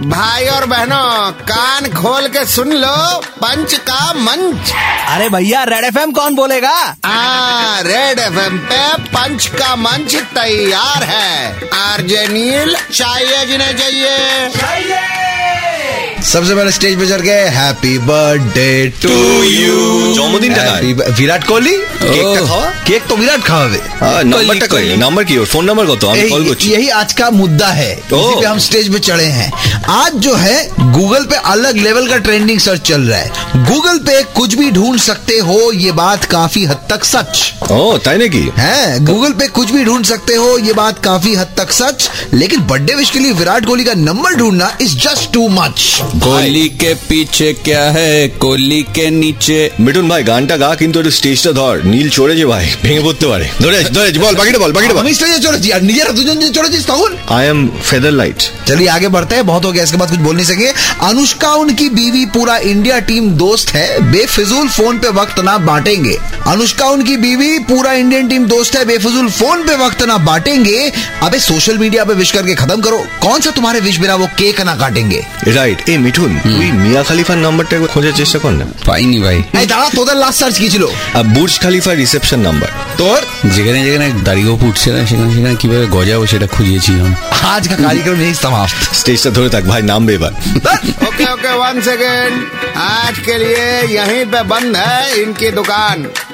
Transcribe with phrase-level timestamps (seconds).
[0.00, 4.72] भाई और बहनों कान खोल के सुन लो पंच का मंच।
[5.08, 6.74] अरे भैया रेड एफएम कौन बोलेगा?
[7.04, 14.16] हाँ रेड एफएम पे पंच का मंच तैयार है। आरजे नील चाहिए जिन्हें चाहिए,
[16.24, 19.10] सबसे पहले स्टेज पे चढ़ के happy birthday to
[19.44, 20.14] you
[21.12, 25.63] Virat Kohli cake खाओ কেক তো বিরাট খাওয়াবে আহ, নাম্বারটা কই নাম্বার কি ওর ফোন
[25.69, 28.85] নাম্বার কত আমি কল यही করছি यही आज का मुद्दा है इसी पे हम स्टेज
[28.93, 29.49] पे चढ़े हैं
[29.95, 30.57] आज जो है
[30.97, 33.29] गूगल पे अलग लेवल का ट्रेंडिंग सर्च चल रहा है
[33.69, 37.33] गूगल पे कुछ भी ढूंढ सकते हो ये बात काफी हद तक सच
[37.73, 41.49] ও তাই নাকি है गूगल पे कुछ भी ढूंढ सकते हो ये बात काफी हद
[41.59, 41.99] तक सच
[42.33, 45.77] लेकिन बर्थडे विश के लिए विराट कोहली का नंबर ढूंढना is just too much
[46.25, 48.11] Kohli के पीछे क्या है
[48.43, 53.00] कोहली के नीचे মিঠুন ভাই গানটা গা কিন্তু একটু স্টেজটা ধর নীল চড়েছে ভাই ভেঙে
[53.00, 56.36] পড়তে পারে। ধরে ধরে বল বাকিটা বল বাকিটা বল। আমি স্টেজে চড়েছি আর নিজেরা দুজন
[56.38, 57.10] যে চড়েছিস তখন?
[57.30, 60.34] आई एम फेदर लाइट चलिए आगे बढ़ते हैं बहुत हो गया इसके बाद कुछ बोल
[60.36, 65.56] नहीं सकेंगे। अनुष्का उनकी बीवी पूरा इंडिया टीम दोस्त है। बेफिजूल फ़ोन पे वक्त ना
[65.66, 66.16] बांटेंगे।
[66.47, 70.79] अनुष्का उनकी बीवी पूरा इंडियन टीम दोस्त है बेफिजूल फोन पे वक्त ना बांटेंगे
[71.23, 74.61] अबे सोशल मीडिया पे विश करके खत्म करो कौन सा तुम्हारे विश बिना वो केक
[74.63, 79.19] ना काटेंगे রাইট এ মিঠুন তুই মিয়া খালিফার নাম্বারটা একবার খোঁজার চেষ্টা কর না পাইনি
[79.25, 80.83] ভাই এই দাঁড়া তোদের লাস্ট সার্চ কি ছিল
[81.17, 82.69] আর বুর্জ খালিফার রিসেপশন নাম্বার
[83.01, 83.19] তোর
[83.55, 87.09] যেখানে যেখানে দাড়িও ফুটছে না সেখানে সেখানে কিভাবে গজাবো সেটা খুঁজিয়েছিলাম
[87.45, 90.33] आज का कार्यक्रम यही समाप्त স্টেজটা ধরে থাক ভাই নামবে এবার
[91.07, 92.33] ओके ओके वन सेकेंड
[92.97, 95.97] आज के लिए यहीं पे बंद है इनकी दुकान